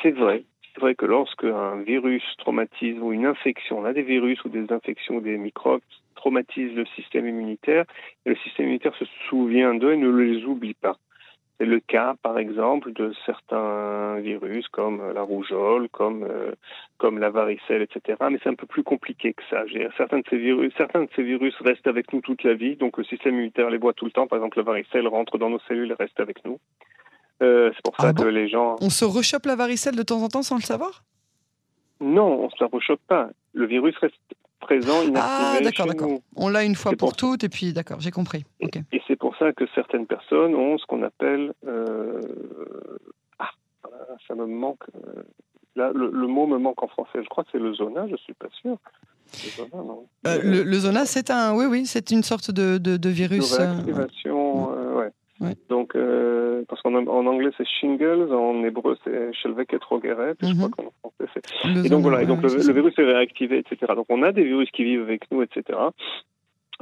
C'est 0.03 0.13
vrai. 0.13 0.45
C'est 0.75 0.81
vrai 0.81 0.95
que 0.95 1.05
lorsque 1.05 1.45
un 1.45 1.83
virus 1.83 2.23
traumatise 2.39 2.99
ou 2.99 3.13
une 3.13 3.27
infection, 3.27 3.81
on 3.81 3.85
a 3.85 3.93
des 3.93 4.03
virus 4.03 4.43
ou 4.45 4.49
des 4.49 4.73
infections 4.73 5.17
ou 5.17 5.21
des 5.21 5.37
microbes 5.37 5.83
qui 5.91 6.01
traumatisent 6.15 6.75
le 6.75 6.87
système 6.97 7.29
immunitaire, 7.29 7.85
le 8.25 8.35
système 8.37 8.67
immunitaire 8.67 8.95
se 8.97 9.05
souvient 9.29 9.75
d'eux 9.75 9.93
et 9.93 9.97
ne 9.99 10.09
les 10.09 10.45
oublie 10.45 10.75
pas. 10.75 10.97
C'est 11.59 11.67
le 11.67 11.81
cas, 11.81 12.15
par 12.23 12.39
exemple, 12.39 12.93
de 12.93 13.13
certains 13.25 14.19
virus 14.21 14.67
comme 14.69 15.13
la 15.13 15.23
rougeole, 15.23 15.89
comme, 15.91 16.25
euh, 16.25 16.53
comme 16.99 17.19
la 17.19 17.31
varicelle, 17.31 17.83
etc. 17.83 18.19
Mais 18.31 18.39
c'est 18.43 18.49
un 18.49 18.55
peu 18.55 18.67
plus 18.67 18.83
compliqué 18.83 19.33
que 19.33 19.43
ça. 19.49 19.63
Certains 19.97 20.19
de, 20.19 20.25
ces 20.29 20.39
virus, 20.39 20.73
certains 20.77 21.03
de 21.05 21.09
ces 21.15 21.23
virus 21.23 21.55
restent 21.61 21.87
avec 21.87 22.13
nous 22.13 22.21
toute 22.21 22.43
la 22.43 22.55
vie, 22.55 22.77
donc 22.77 22.99
le 22.99 23.05
système 23.05 23.35
immunitaire 23.35 23.71
les 23.71 23.79
voit 23.79 23.93
tout 23.93 24.07
le 24.07 24.11
temps. 24.11 24.27
Par 24.27 24.39
exemple, 24.39 24.59
la 24.59 24.65
varicelle 24.65 25.07
rentre 25.07 25.39
dans 25.39 25.51
nos 25.51 25.61
cellules 25.69 25.91
et 25.91 25.95
reste 25.95 26.19
avec 26.19 26.45
nous. 26.45 26.59
Euh, 27.43 27.71
c'est 27.75 27.83
pour 27.83 27.97
ça 27.97 28.09
ah 28.09 28.13
que 28.13 28.29
les 28.29 28.49
gens... 28.49 28.77
On 28.81 28.91
se 28.91 29.05
rechoppe 29.05 29.47
la 29.47 29.57
varicelle 29.57 29.97
de 29.97 30.03
temps 30.03 30.23
en 30.23 30.29
temps 30.29 30.43
sans 30.43 30.57
le 30.57 30.63
savoir? 30.63 31.03
Non, 32.01 32.41
on 32.41 32.45
ne 32.47 32.51
se 32.51 32.57
la 32.61 32.67
rechoppe 32.67 33.01
pas. 33.07 33.31
Le 33.53 33.67
virus 33.67 33.97
reste 33.99 34.15
présent, 34.63 35.03
inactivé 35.03 35.21
Ah, 35.21 35.59
d'accord, 35.63 35.87
d'accord. 35.87 36.11
On 36.37 36.49
l'a 36.49 36.65
une 36.65 36.75
fois 36.75 36.93
pour, 36.93 37.15
toutes, 37.15 37.45
et 37.45 37.49
puis 37.51 37.73
d'accord, 37.73 38.01
j'ai 38.01 38.11
compris. 38.11 38.45
Et, 38.61 38.71
c'est 39.07 39.17
pour 39.17 39.37
ça 39.37 39.53
que 39.53 39.65
certaines 39.75 40.07
personnes 40.07 40.55
ont 40.55 40.79
ce 40.79 40.87
qu'on 40.87 41.03
appelle. 41.03 41.53
Euh, 41.67 42.21
ah, 43.39 43.51
ça 44.27 44.35
me 44.35 44.47
manque. 44.47 44.85
Euh, 44.95 45.23
là, 45.77 45.93
le, 45.95 46.27
mot 46.27 46.47
me 46.47 46.59
manque 46.59 46.83
en 46.83 46.89
français. 46.89 47.23
Je 47.23 47.29
crois 47.29 47.45
que 47.45 47.51
c'est 47.53 47.59
le 47.59 47.75
zona, 47.75 48.07
je 48.09 48.17
suis 48.17 48.35
pas 48.35 48.49
sûr. 48.63 48.79
Le 49.35 49.51
zona, 49.51 49.83
non. 49.83 50.07
Euh, 50.27 50.41
le, 50.43 50.79
zona, 50.79 51.05
c'est 51.05 51.31
un, 51.31 51.55
oui, 51.55 51.67
oui, 51.67 51.87
c'est 51.87 52.11
une 52.11 52.23
sorte 52.23 52.51
de, 52.51 52.79
de, 52.79 53.09
virus. 53.09 53.53
De 53.53 53.63
réactivation, 53.63 54.97
ouais. 54.97 55.11
ouais. 55.41 55.57
Donc, 55.69 55.95
parce 56.69 56.81
qu'en 56.83 56.95
en 56.95 57.27
anglais 57.27 57.51
c'est 57.59 57.67
shingles, 57.67 58.33
en 58.33 58.63
hébreu 58.65 58.97
c'est 59.05 59.33
Shelveket 59.35 59.83
Rogeret, 59.83 60.35
je 60.41 60.55
crois 60.55 60.69
mhm. 60.69 60.71
qu'en 60.71 60.93
français 61.01 61.02
c'est. 61.02 61.02
Et 61.85 61.89
donc 61.89 62.03
voilà, 62.03 62.23
et 62.23 62.27
donc 62.27 62.43
le, 62.43 62.73
virus 62.73 62.95
est 62.99 63.05
réactivé, 63.05 63.59
etc. 63.59 63.93
Donc 63.95 64.07
on 64.09 64.23
a 64.23 64.33
des 64.33 64.45
virus 64.45 64.71
qui 64.71 64.85
vivent 64.85 65.03
avec 65.03 65.31
nous, 65.31 65.43
etc. 65.43 65.79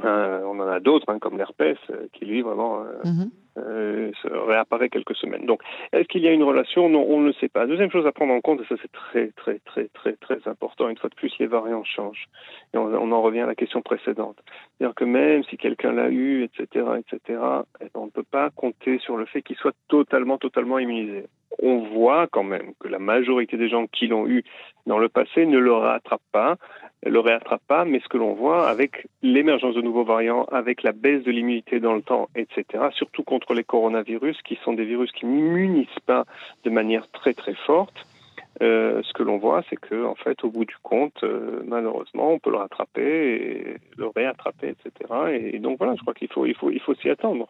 Euh, 0.03 0.41
on 0.45 0.59
en 0.59 0.67
a 0.67 0.79
d'autres, 0.79 1.09
hein, 1.09 1.19
comme 1.19 1.37
l'herpès, 1.37 1.77
euh, 1.89 2.07
qui 2.13 2.25
lui 2.25 2.41
vraiment 2.41 2.83
euh, 2.83 3.03
mhm. 3.03 4.11
réapparaît 4.47 4.89
quelques 4.89 5.15
semaines. 5.15 5.45
Donc, 5.45 5.61
est-ce 5.91 6.07
qu'il 6.07 6.21
y 6.21 6.27
a 6.27 6.31
une 6.31 6.43
relation? 6.43 6.89
Non, 6.89 7.05
on 7.07 7.19
ne 7.19 7.27
le 7.27 7.33
sait 7.33 7.49
pas. 7.49 7.67
Deuxième 7.67 7.91
chose 7.91 8.07
à 8.07 8.11
prendre 8.11 8.33
en 8.33 8.41
compte, 8.41 8.61
et 8.61 8.65
ça 8.65 8.75
c'est 8.81 8.91
très 8.91 9.27
très 9.35 9.59
très 9.59 9.89
très 9.89 10.13
très 10.13 10.39
important. 10.47 10.89
Une 10.89 10.97
fois 10.97 11.09
de 11.09 11.15
plus, 11.15 11.31
les 11.39 11.47
variants 11.47 11.83
changent. 11.83 12.27
Et 12.73 12.77
on, 12.77 12.85
on 12.85 13.11
en 13.11 13.21
revient 13.21 13.41
à 13.41 13.45
la 13.45 13.55
question 13.55 13.81
précédente, 13.81 14.37
c'est-à-dire 14.77 14.95
que 14.95 15.05
même 15.05 15.43
si 15.43 15.57
quelqu'un 15.57 15.91
l'a 15.91 16.09
eu, 16.09 16.43
etc., 16.43 16.85
etc., 16.97 17.39
eh 17.81 17.85
ben, 17.85 17.89
on 17.95 18.05
ne 18.05 18.11
peut 18.11 18.23
pas 18.23 18.49
compter 18.49 18.97
sur 18.99 19.17
le 19.17 19.25
fait 19.25 19.41
qu'il 19.41 19.57
soit 19.57 19.75
totalement 19.87 20.37
totalement 20.37 20.79
immunisé. 20.79 21.25
On 21.61 21.79
voit 21.93 22.27
quand 22.27 22.43
même 22.43 22.73
que 22.79 22.87
la 22.87 22.99
majorité 22.99 23.57
des 23.57 23.69
gens 23.69 23.87
qui 23.87 24.07
l'ont 24.07 24.27
eu 24.27 24.43
dans 24.85 24.97
le 24.97 25.09
passé 25.09 25.45
ne 25.45 25.59
le 25.59 25.73
rattrapent 25.73 26.21
pas 26.31 26.57
le 27.03 27.19
réattrape 27.19 27.63
pas, 27.67 27.85
mais 27.85 27.99
ce 27.99 28.07
que 28.07 28.17
l'on 28.17 28.33
voit 28.33 28.67
avec 28.67 29.07
l'émergence 29.23 29.75
de 29.75 29.81
nouveaux 29.81 30.03
variants, 30.03 30.45
avec 30.51 30.83
la 30.83 30.91
baisse 30.91 31.23
de 31.23 31.31
l'immunité 31.31 31.79
dans 31.79 31.95
le 31.95 32.01
temps, 32.01 32.29
etc., 32.35 32.89
surtout 32.93 33.23
contre 33.23 33.53
les 33.53 33.63
coronavirus, 33.63 34.39
qui 34.43 34.59
sont 34.63 34.73
des 34.73 34.85
virus 34.85 35.11
qui 35.11 35.25
n'immunisent 35.25 35.87
pas 36.05 36.25
de 36.63 36.69
manière 36.69 37.09
très 37.11 37.33
très 37.33 37.55
forte, 37.55 38.05
euh, 38.61 39.01
ce 39.03 39.13
que 39.13 39.23
l'on 39.23 39.37
voit, 39.37 39.63
c'est 39.69 39.77
que 39.77 40.05
en 40.05 40.13
fait, 40.13 40.43
au 40.43 40.51
bout 40.51 40.65
du 40.65 40.75
compte, 40.83 41.23
euh, 41.23 41.63
malheureusement, 41.65 42.33
on 42.33 42.39
peut 42.39 42.51
le 42.51 42.57
rattraper 42.57 43.01
et 43.01 43.77
le 43.97 44.07
réattraper, 44.07 44.75
etc. 44.75 45.51
Et, 45.53 45.59
donc 45.59 45.79
voilà, 45.79 45.95
je 45.95 46.01
crois 46.01 46.13
qu'il 46.13 46.31
faut, 46.31 46.45
il 46.45 46.53
faut, 46.53 46.69
il 46.69 46.79
faut 46.79 46.93
s'y 46.95 47.09
attendre. 47.09 47.47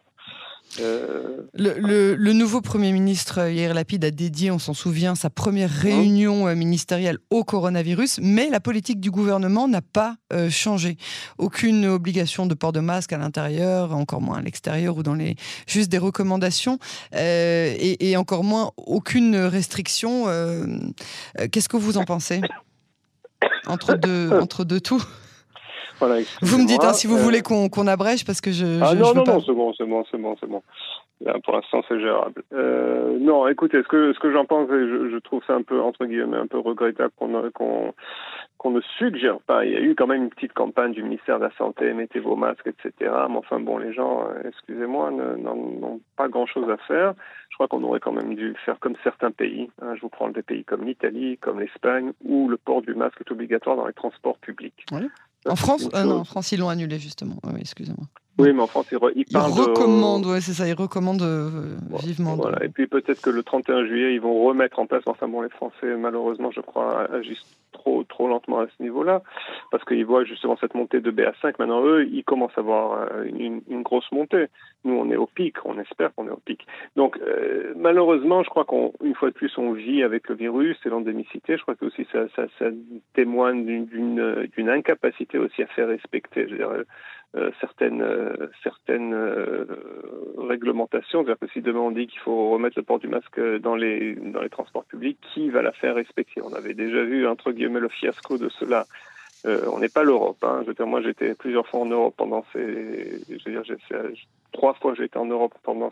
Euh, 0.80 1.42
le, 1.52 2.32
nouveau 2.32 2.62
Premier 2.62 2.92
ministre 2.92 3.40
euh, 3.40 3.52
Yair 3.52 3.74
Lapid 3.74 4.02
a 4.04 4.10
dédié, 4.10 4.50
on 4.50 4.58
s'en 4.58 4.72
souvient, 4.72 5.14
sa 5.14 5.28
première 5.28 5.68
réunion 5.68 6.48
euh, 6.48 6.54
ministérielle 6.54 7.18
au 7.30 7.44
coronavirus, 7.44 8.20
mais 8.22 8.48
la 8.48 8.58
politique 8.58 8.98
du 8.98 9.10
gouvernement 9.10 9.68
n'a 9.68 9.82
pas 9.82 10.16
changé. 10.48 10.96
Aucune 11.36 11.84
obligation 11.86 12.46
de 12.46 12.54
port 12.54 12.72
de 12.72 12.80
masque 12.80 13.12
à 13.12 13.18
l'intérieur, 13.18 13.94
encore 13.94 14.22
moins 14.22 14.38
à 14.38 14.42
l'extérieur 14.42 14.96
ou 14.96 15.02
dans 15.02 15.14
les 15.14 15.36
juste 15.66 15.90
des 15.90 15.98
recommandations, 15.98 16.78
et, 17.12 18.14
encore 18.16 18.44
moins 18.44 18.72
aucune 18.78 19.36
restriction. 19.36 20.24
Qu'est-ce 21.50 21.68
que 21.68 21.76
vous 21.76 21.98
en 21.98 22.04
pensez? 22.04 22.40
Entre 23.66 23.94
deux, 23.94 24.30
entre 24.40 24.64
deux 24.64 24.80
vous 26.42 26.58
me 26.58 26.66
dites 26.66 26.84
hein, 26.84 26.92
si 26.92 27.06
vous 27.06 27.16
euh, 27.16 27.22
voulez 27.22 27.42
qu'on 27.42 27.86
abrège 27.86 28.24
parce 28.24 28.40
que 28.40 28.50
je. 28.50 28.80
Ah 28.82 28.94
non, 28.94 29.14
non, 29.14 29.24
non, 29.24 29.40
c'est 29.40 29.52
bon, 29.52 29.72
c'est 29.76 29.84
bon, 29.84 30.04
c'est 30.10 30.18
bon, 30.18 30.36
c'est 30.40 30.48
bon. 30.48 30.62
pour 31.44 31.54
l'instant, 31.54 31.82
c'est 31.88 32.00
gérable. 32.00 32.42
Euh, 32.52 33.18
non, 33.20 33.46
écoutez, 33.48 33.82
ce 33.82 33.88
que, 33.88 34.12
ce 34.12 34.18
que 34.18 34.32
j'en 34.32 34.44
pense, 34.44 34.68
je, 34.68 35.10
je, 35.10 35.18
trouve 35.18 35.42
ça 35.46 35.54
un 35.54 35.62
peu, 35.62 35.80
entre 35.80 36.06
guillemets, 36.06 36.38
un 36.38 36.46
peu 36.46 36.58
regrettable 36.58 37.12
qu'on 37.54 37.92
qu'on 38.62 38.70
ne 38.70 38.80
suggère 38.96 39.40
pas. 39.40 39.64
Il 39.64 39.72
y 39.72 39.76
a 39.76 39.80
eu 39.80 39.96
quand 39.96 40.06
même 40.06 40.22
une 40.22 40.30
petite 40.30 40.52
campagne 40.52 40.92
du 40.92 41.02
ministère 41.02 41.40
de 41.40 41.44
la 41.44 41.50
Santé, 41.58 41.92
mettez 41.92 42.20
vos 42.20 42.36
masques, 42.36 42.68
etc. 42.68 43.10
Mais 43.28 43.36
enfin, 43.36 43.58
bon, 43.58 43.76
les 43.78 43.92
gens, 43.92 44.24
euh, 44.28 44.48
excusez-moi, 44.48 45.10
n'ont 45.10 46.00
pas 46.16 46.28
grand-chose 46.28 46.70
à 46.70 46.76
faire. 46.76 47.14
Je 47.50 47.56
crois 47.56 47.66
qu'on 47.66 47.82
aurait 47.82 47.98
quand 47.98 48.12
même 48.12 48.36
dû 48.36 48.54
faire 48.64 48.78
comme 48.78 48.94
certains 49.02 49.32
pays. 49.32 49.68
Hein. 49.82 49.96
Je 49.96 50.00
vous 50.02 50.08
prends 50.08 50.28
des 50.28 50.42
pays 50.42 50.64
comme 50.64 50.84
l'Italie, 50.84 51.38
comme 51.38 51.58
l'Espagne, 51.58 52.12
où 52.24 52.48
le 52.48 52.56
port 52.56 52.82
du 52.82 52.94
masque 52.94 53.20
est 53.20 53.32
obligatoire 53.32 53.74
dans 53.74 53.86
les 53.86 53.92
transports 53.92 54.38
publics. 54.38 54.86
Oui. 54.92 55.08
En 55.48 55.56
France 55.56 55.88
ah 55.92 56.04
Non, 56.04 56.20
en 56.20 56.24
France, 56.24 56.52
ils 56.52 56.60
l'ont 56.60 56.68
annulé, 56.68 56.98
justement. 56.98 57.36
Oui, 57.44 57.60
excusez-moi. 57.60 58.06
Oui, 58.38 58.52
mais 58.52 58.62
en 58.62 58.66
France, 58.66 58.86
ils, 58.90 59.24
ils, 59.28 59.36
recommandent, 59.36 60.34
de... 60.34 60.40
c'est 60.40 60.54
ça, 60.54 60.66
ils 60.66 60.74
recommandent 60.74 61.22
euh, 61.22 61.76
vivement. 62.02 62.34
Voilà, 62.36 62.64
et 62.64 62.68
puis 62.68 62.86
peut-être 62.86 63.20
que 63.20 63.30
le 63.30 63.42
31 63.42 63.86
juillet, 63.86 64.14
ils 64.14 64.20
vont 64.20 64.44
remettre 64.44 64.78
en 64.78 64.86
place, 64.86 65.02
enfin 65.06 65.28
bon, 65.28 65.42
les 65.42 65.50
Français, 65.50 65.96
malheureusement, 65.98 66.50
je 66.50 66.60
crois, 66.60 67.12
agissent 67.12 67.44
trop, 67.82 68.04
trop 68.04 68.28
lentement 68.28 68.60
à 68.60 68.66
ce 68.66 68.82
niveau-là, 68.82 69.22
parce 69.70 69.84
qu'ils 69.84 70.06
voient 70.06 70.24
justement 70.24 70.56
cette 70.60 70.74
montée 70.74 71.00
de 71.00 71.10
BA5. 71.10 71.54
Maintenant, 71.58 71.84
eux, 71.84 72.06
ils 72.06 72.24
commencent 72.24 72.56
à 72.56 72.62
voir 72.62 73.08
euh, 73.12 73.24
une, 73.24 73.82
grosse 73.82 74.10
montée. 74.12 74.46
Nous, 74.84 74.94
on 74.94 75.10
est 75.10 75.16
au 75.16 75.26
pic, 75.26 75.56
on 75.64 75.78
espère 75.78 76.14
qu'on 76.14 76.28
est 76.28 76.32
au 76.32 76.40
pic. 76.44 76.66
Donc, 76.96 77.18
euh, 77.18 77.72
malheureusement, 77.76 78.42
je 78.42 78.50
crois 78.50 78.64
qu'une 78.64 79.14
fois 79.14 79.30
de 79.30 79.34
plus, 79.34 79.52
on 79.58 79.72
vit 79.72 80.02
avec 80.02 80.28
le 80.28 80.34
virus 80.36 80.78
et 80.84 80.88
l'endémicité. 80.88 81.56
Je 81.56 81.62
crois 81.62 81.74
que 81.74 81.86
aussi 81.86 82.06
ça, 82.12 82.26
témoigne 83.14 83.86
d'une 83.86 84.68
incapacité 84.68 85.38
aussi 85.38 85.62
à 85.62 85.66
faire 85.66 85.88
respecter. 85.88 86.46
Euh, 87.34 87.50
certaines, 87.60 88.02
euh, 88.02 88.50
certaines 88.62 89.14
euh, 89.14 89.64
réglementations. 90.36 91.24
C'est-à-dire 91.24 91.38
que 91.38 91.52
si 91.54 91.62
demain 91.62 91.80
on 91.80 91.90
dit 91.90 92.06
qu'il 92.06 92.20
faut 92.20 92.50
remettre 92.50 92.78
le 92.78 92.82
port 92.82 92.98
du 92.98 93.08
masque 93.08 93.40
dans 93.60 93.74
les, 93.74 94.14
dans 94.16 94.42
les 94.42 94.50
transports 94.50 94.84
publics, 94.84 95.18
qui 95.32 95.48
va 95.48 95.62
la 95.62 95.72
faire 95.72 95.94
respecter? 95.94 96.42
On 96.42 96.52
avait 96.52 96.74
déjà 96.74 97.02
vu, 97.02 97.26
entre 97.26 97.52
guillemets, 97.52 97.80
le 97.80 97.88
fiasco 97.88 98.36
de 98.36 98.50
cela. 98.50 98.84
on 99.44 99.78
n'est 99.78 99.88
pas 99.88 100.02
l'Europe. 100.02 100.42
Hein. 100.42 100.60
Je 100.62 100.68
veux 100.68 100.74
dire, 100.74 100.86
moi, 100.86 101.00
j'étais 101.00 101.34
plusieurs 101.34 101.66
fois 101.66 101.80
en 101.80 101.86
Europe 101.86 102.14
pendant 102.18 102.44
ces. 102.52 103.22
Je 103.28 103.50
veux 103.50 103.62
dire, 103.62 103.76
trois 104.52 104.74
fois 104.74 104.92
j'ai 104.94 105.04
été 105.04 105.18
en 105.18 105.24
Europe 105.24 105.54
pendant 105.62 105.90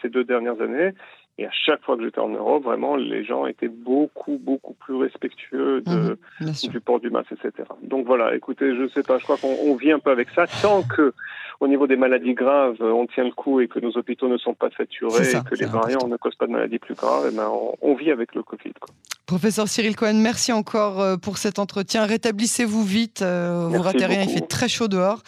ces 0.00 0.08
deux 0.08 0.24
dernières 0.24 0.60
années. 0.62 0.92
Et 1.40 1.46
à 1.46 1.50
chaque 1.52 1.84
fois 1.84 1.96
que 1.96 2.02
j'étais 2.02 2.18
en 2.18 2.30
Europe, 2.30 2.64
vraiment, 2.64 2.96
les 2.96 3.24
gens 3.24 3.46
étaient 3.46 3.68
beaucoup, 3.68 4.38
beaucoup 4.42 4.74
plus 4.74 4.96
respectueux 4.96 5.82
de, 5.82 6.18
mhm, 6.40 6.52
du 6.68 6.80
port 6.80 6.98
du 6.98 7.10
masque, 7.10 7.32
etc. 7.32 7.68
Donc 7.84 8.06
voilà, 8.06 8.34
écoutez, 8.34 8.74
je 8.74 8.88
sais 8.88 9.04
pas, 9.04 9.18
je 9.18 9.24
crois 9.24 9.36
qu'on 9.36 9.76
vit 9.76 9.92
un 9.92 10.00
peu 10.00 10.10
avec 10.10 10.30
ça. 10.30 10.46
Tant 10.60 10.82
que, 10.82 11.14
au 11.60 11.68
niveau 11.68 11.86
des 11.86 11.94
maladies 11.94 12.34
graves, 12.34 12.78
on 12.80 13.06
tient 13.06 13.22
le 13.22 13.30
coup 13.30 13.60
et 13.60 13.68
que 13.68 13.78
nos 13.78 13.96
hôpitaux 13.96 14.28
ne 14.28 14.36
sont 14.36 14.54
pas 14.54 14.70
saturés 14.76 15.30
et 15.30 15.48
que 15.48 15.54
les 15.54 15.66
variants 15.66 16.08
ne 16.08 16.16
causent 16.16 16.34
pas 16.34 16.48
de 16.48 16.52
maladies 16.52 16.80
plus 16.80 16.94
graves, 16.94 17.28
eh 17.32 17.36
ben, 17.36 17.48
on, 17.82 17.94
vit 17.94 18.10
avec 18.10 18.34
le 18.34 18.42
Covid. 18.42 18.72
Quoi. 18.80 18.92
Professeur 19.26 19.68
Cyril 19.68 19.94
Cohen, 19.94 20.14
merci 20.14 20.52
encore 20.52 21.00
euh, 21.00 21.16
pour 21.16 21.38
cet 21.38 21.60
entretien. 21.60 22.04
Rétablissez-vous 22.04 22.82
vite, 22.82 23.22
euh, 23.22 23.68
vous 23.70 23.82
ratez 23.82 24.06
rien, 24.06 24.22
il 24.22 24.30
fait 24.30 24.40
très 24.40 24.68
chaud 24.68 24.88
dehors. 24.88 25.22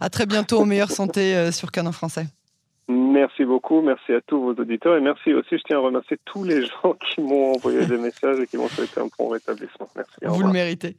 À 0.00 0.08
très 0.08 0.26
bientôt, 0.26 0.60
en 0.60 0.66
meilleure 0.66 0.92
santé 0.92 1.34
euh, 1.34 1.50
sur 1.50 1.72
Canon 1.72 1.92
Français. 1.92 2.26
Merci 3.18 3.44
beaucoup, 3.44 3.80
merci 3.82 4.12
à 4.12 4.20
tous 4.20 4.40
vos 4.40 4.52
auditeurs 4.52 4.96
et 4.96 5.00
merci 5.00 5.32
aussi, 5.34 5.58
je 5.58 5.62
tiens 5.66 5.78
à 5.78 5.80
remercier 5.80 6.16
tous 6.24 6.44
les 6.44 6.64
gens 6.82 6.94
qui 6.94 7.20
m'ont 7.20 7.54
envoyé 7.54 7.84
des 7.84 7.98
messages 7.98 8.38
et 8.38 8.46
qui 8.46 8.56
m'ont 8.56 8.68
souhaité 8.68 9.00
un 9.00 9.08
bon 9.18 9.28
rétablissement. 9.28 9.88
Merci. 9.96 10.12
Vous 10.22 10.42
le 10.42 10.52
méritez. 10.52 10.94